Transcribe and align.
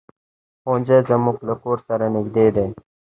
ښوونځی 0.61 0.99
زمونږ 1.09 1.37
له 1.47 1.55
کور 1.63 1.77
سره 1.87 2.05
نږدې 2.15 2.47
دی. 2.55 2.67